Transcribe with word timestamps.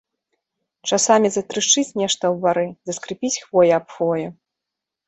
Часамі 0.95 1.27
затрашчыць 1.35 1.95
нешта 2.01 2.23
ў 2.33 2.35
бары, 2.47 2.67
заскрыпіць 2.93 3.35
хвоя 3.45 3.73
аб 3.81 3.85
хвою. 3.99 4.27